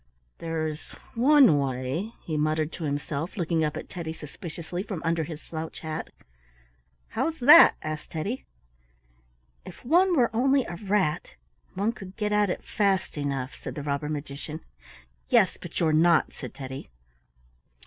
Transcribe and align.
"There's 0.39 0.93
one 1.13 1.59
way," 1.59 2.13
he 2.23 2.35
muttered 2.35 2.71
to 2.71 2.85
himself, 2.85 3.37
looking 3.37 3.63
up 3.63 3.77
at 3.77 3.87
Teddy 3.87 4.13
suspiciously 4.13 4.81
from 4.81 5.03
under 5.05 5.25
his 5.25 5.39
slouch 5.43 5.81
hat. 5.81 6.09
"How 7.09 7.27
is 7.27 7.39
that?" 7.39 7.75
asked 7.83 8.09
Teddy. 8.09 8.47
"If 9.63 9.85
one 9.85 10.17
were 10.17 10.35
only 10.35 10.65
a 10.65 10.75
rat 10.77 11.35
one 11.75 11.91
could 11.91 12.17
get 12.17 12.31
at 12.31 12.49
it 12.49 12.63
fast 12.63 13.15
enough," 13.15 13.55
said 13.61 13.75
the 13.75 13.83
robber 13.83 14.09
magician. 14.09 14.61
"Yes, 15.29 15.59
but 15.61 15.79
you're 15.79 15.93
not," 15.93 16.33
said 16.33 16.55
Teddy. 16.55 16.89